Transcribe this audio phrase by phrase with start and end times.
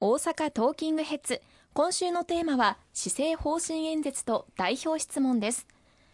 [0.00, 1.40] 大阪トーキングヘッズ。
[1.72, 5.66] 今週のテーマは施政方針演説と代表質問です。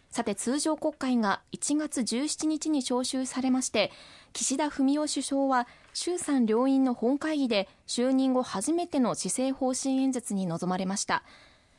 [0.09, 3.91] さて通常国会が1月17日に召集されまして
[4.33, 11.21] 岸田文雄首相は衆参両院の本会議で就任後初めての施政方針演説に臨まれました。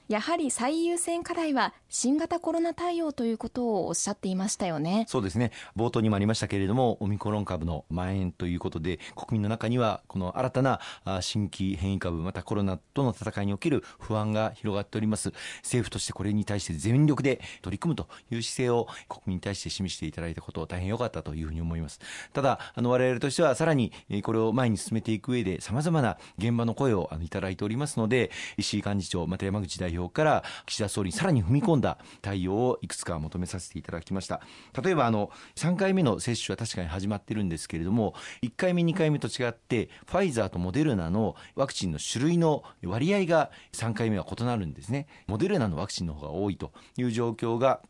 [0.09, 5.05] やはり最優先課題は新型コロナ対応ということをおっしゃっていましたよね。
[5.09, 5.51] そうですね。
[5.77, 10.81] 冒頭にもありましたけれどもオミクロン株の蔓延ということで国民の中にはこの新たな
[11.21, 15.33] 新規変異株またコロナとの戦いにおける不安が広がっております。
[15.63, 21.99] 政府としてこれに対して全力で取り組むという姿勢を国民に対して示していただいたこと大変良かったというふうに思います。
[22.33, 23.91] ただあの我々としてはさらに
[24.23, 34.41] これを前に進めていく上で様々な現場の声をいただいておりますので石井幹事長また山口代表から岸田総理にさらに踏み込んだ対応をいくつか求めさせていただきました。
[34.83, 45.07] 例えばあの3回目の接種は確かに始まってるんですけれども1回目2回目と違ってファイザーとモデルナのワクチンの種類の割合が3回目は異なるんですね。
[45.27, 47.81] モデルナのワクチンの方が多いという状況が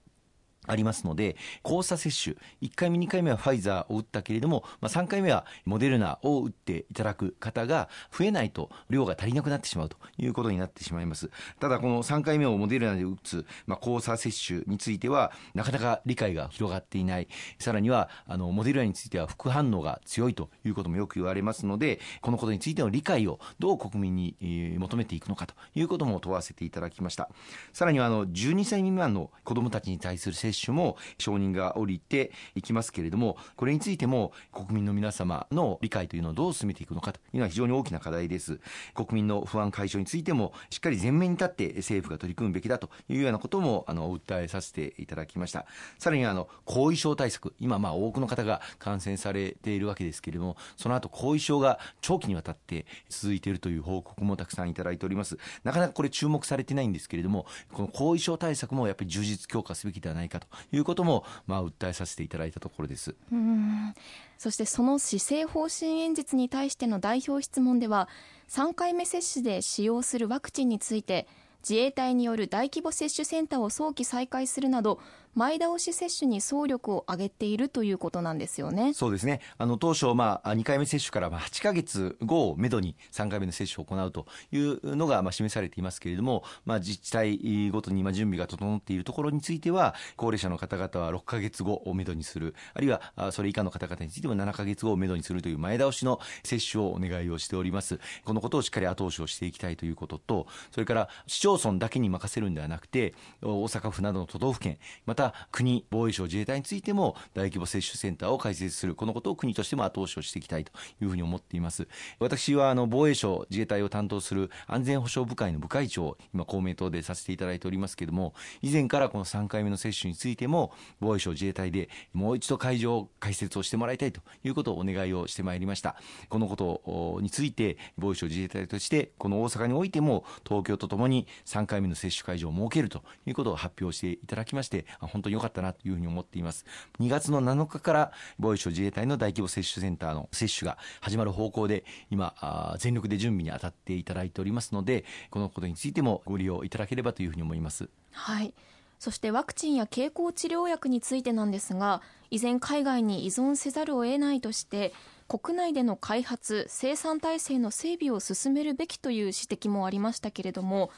[0.67, 11.31] ありますので、交差接種、1回目、2回目はファイザーを打ったけれども、まあ、3回目はモデルナを打っていただく方が増えないと量が足りなくなってしまうということになってしまいます。
[11.61, 17.28] ただ、この3回目をモデルナで打つ、まあ、交差接種については、なかなか理解が広がっていない。
[17.59, 27.28] さらには、あの、モデルナについては副反応が強いということもよく言われますので、このことについての理解をどう国民に求めていくのかということも問わせていただきました。
[27.72, 38.61] さらには、あの、12歳未満の子供たちに対する接種種も承認が下りていきますけれども、これについても国民の皆様の理解というのをどう進めていくのかというのは非常に大きな課題です。
[38.95, 45.67] 国民の不安解消についても、しっかり前面に立って政府が取り組むべきだというようなことも、あの、訴えさせていただきました。
[45.99, 55.39] さらに、あの、後遺症対策、今、まあ、多くの方が感染されているわけですけれども、その後、後遺症が長期にわたって続いているという報告もたくさんいただいております。
[55.65, 63.15] なかなかこれ注目されてないんですけれども、この後遺症対策もやっぱり充実強化すべきではないかということも、まあ、訴えさせていただいたところです。
[63.32, 63.94] うん。
[64.38, 68.09] そしてその施政方針演説に対しての代表質問では
[68.48, 71.26] 3回目接種で使用するワクチンについて
[71.69, 75.00] 自衛隊による大規模接種センターを早期再開するなど
[75.34, 78.94] 前倒し接種に総力を挙げているということなんですよね。
[78.94, 79.41] そうですね。
[79.59, 98.00] あの当初まあ2回目接種からまあ8ヶ月後をめどに3回目の接種を行うというのがまあ示されていますけれども、まあ自治体ごとに今準備が整っているところについては高齢者の方々は6ヶ月後をめどにする、あるいはそれ以下の方々についても7ヶ月後をめどにするという前倒しの接種をお願いをしております。
[98.25, 111.89] このことをしっかり後押しをしていきたいということと、それから市町村だけに任せるんではなくて、大阪府などの都道府県、また国、防衛省、自衛隊についても大規模接種センターを開設する、このことを国としても後押しをしていきたいというふうに思っています。
[112.19, 125.97] 私はあの防衛省、自衛隊を担当する安全保障部会の部会長、今公明党でさせていただいておりますけれども、以前からこの3回目の接種についても、防衛省、自衛隊でもう一度会場開設をしてもらいたいということをお願いをしてまいりました。
[126.28, 136.67] このことについて、防衛省、自衛隊として、この大阪においても、東京とともに3回目の接種会場を設けるということを発表していただきまして、本当に良かったなというふうに思っています。
[137.01, 147.89] 2月の7日から防衛省自衛隊の大規模接種センターの接種が始まる方向で、今、全力で準備に当たっていただいておりますので、このことについてもご利用いただければというふうに思います。
[148.13, 148.53] はい。
[148.99, 154.95] そしてワクチンや経口治療薬についてなんですが、依然海外に依存せざるを得ないとして、
[155.28, 160.91] 国内での開発、生産体制の整備を進めるべきという指摘もありましたけれども、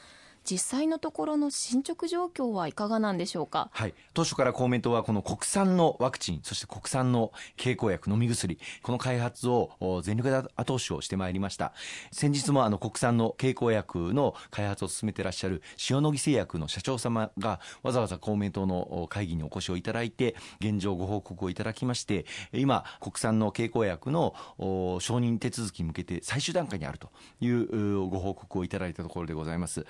[0.51, 3.69] 実際のところの進捗状況はいかがなんでしょうか？
[3.73, 3.95] はい。
[4.15, 11.75] 当初から公明党はこの国産のワクチン、そして国産の経口薬、飲み薬、この開発を全力で後押しをしてまいりました。
[12.13, 27.11] 先日もあの国産の経口薬の開発を進めてらっしゃる塩野義製薬の社長様がわざわざ公明党の会議にお越しをいただいて、現状ご報告をいただきまして、今、国産の経口薬の承認手続きに向けて最終段階にあると
[27.41, 29.85] いうご報告をいただいたところでございます。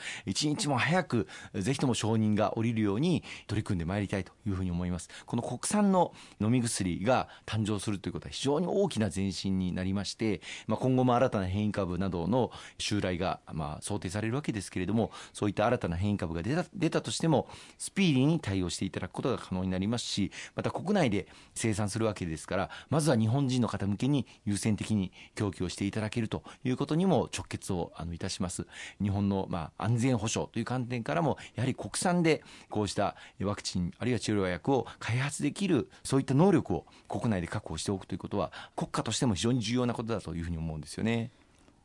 [0.48, 5.08] 日も早くぜひとも承認が下りるように取り組んでまいりたいというふうに思います。
[5.26, 17.48] この国産の飲み薬が誕生するということは非常に大きな前進になりまして、まあ、今後も新たな変異株などの襲来がまあ想定されるわけですけれどもそういった新たな変異株が出た出たとしても
[17.78, 28.66] スピーディーに対応していただくことが可能になりますしまた国内で生産するわけですからまずは日本人の方向けに優先的に供給をしていただけるということにも直結をあのいたします。
[29.00, 41.30] 日本のまあ安全保障症という観点からもやはり国産でこうしたワクチンあるいは治療薬を開発できるそういった能力を国内で確保しておくということは国家としても非常に重要なことだというふうに思うんですよね。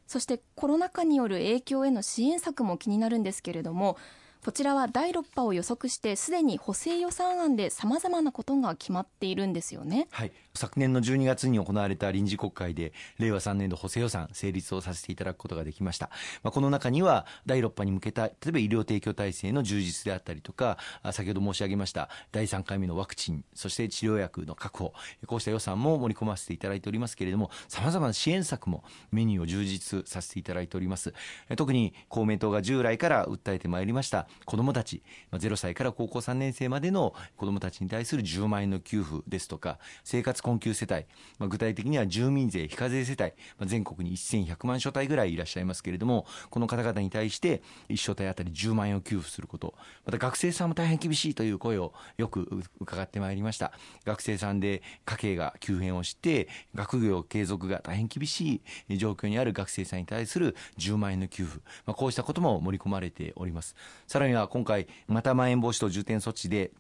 [0.06, 3.98] そしてコロナ禍による影響への支援策も気になるんですけれども
[4.44, 16.10] こちらは第6波を予測してすでに補正予算案でさまざまなことが決まっているんですよね、はい、昨年の12月に行われた臨時国会で令和3年度補正予算成立をさせていただくことができました、
[16.44, 20.78] まあ、この中には第6波に向けた例えば医療提供体制の充実であったりとか
[21.14, 24.94] 先ほど申し上げました第3回目のワクチンそして治療薬の確保
[25.26, 31.14] こうした予算も盛り込ませていただいておりますけれどもさまざまな支援策もメニューを充実させていただいております。
[31.56, 35.02] 特に公明党が従来から訴えてまいりました子どもたち、
[35.32, 41.06] まあ、0歳から高校3年生までの子どもたちに対する10万円の給付ですとか、生活困窮世帯、
[41.40, 43.24] まあ、具体的には住民税非課税世帯、
[43.58, 49.74] まあ、全国に1100万所帯ぐらいいらっしゃいますけれども、この方々に対して1所帯あたり10万円を給付すること、
[50.06, 52.48] また学生さんも大変厳しいという声をよく
[52.80, 53.72] 伺ってまいりました。
[54.06, 63.76] 学生さんで家計が急変をして、学業継続が大変厳しい状況にある学生さんに対する10万円の給付、まあ、こうしたことも盛り込まれております。
[64.08, 66.72] さらには今回、またまん延防止等重点措置で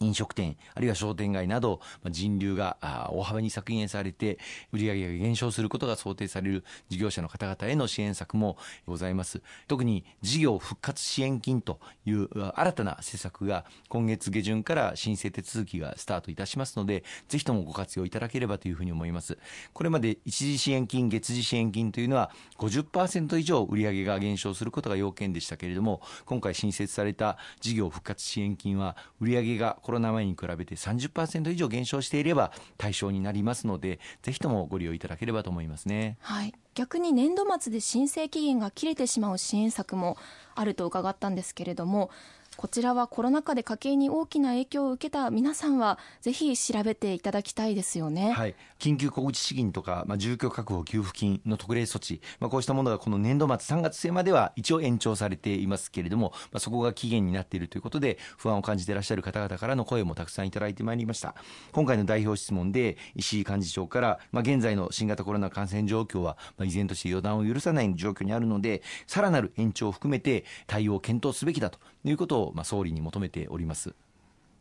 [0.00, 1.80] 飲食店、あるいは商店街など、
[2.10, 4.38] 人流が大幅に削減されて、
[4.72, 8.56] 売上が減少することが想定される事業者の方々への支援策も
[8.86, 9.42] ございます。
[9.66, 19.38] 特に事業復活支援金という新たな施策が今月下旬から申請手続きがスタートいたしますので、ぜひともご活用いただければというふうに思います。
[19.72, 36.18] これまで一時支援金、月次支援金というのは50%以上売上が減少することが要件でしたけれども、今回新設された事業復活支援金は売上がコロナ前に比べて30%以上減少していれば対象になりますのでぜひともご利用いただければと思いますね。
[36.20, 40.18] はい、逆に年度末で申請期限が切れてしまう支援策も
[40.54, 42.10] あると伺ったんですけれども
[42.58, 61.36] こちらはコロナ禍で家計に大きな影響を受けた皆さんはぜひ調べていただきたいですよね、はい、緊急小口資金とか、まあ、住居確保給付金の特例措置、まあ、こうしたものがこの年度末3月末までは一応延長されていますけれども、まあ、そこが期限になっているということで不安を感じていらっしゃる方々からの声もたくさんいただいてまいりました。
[61.70, 73.94] 今回の代表質問で石井幹事長から、まあ、現在の新型コロナ感染状況は、まあ、依然として予断を許さない状況にあるのでさらなる延長を含めて対応を検討すべきだということを、まあ、総理に求めております。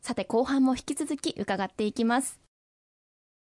[0.01, 2.47] さて後半も引き続き伺っていきます。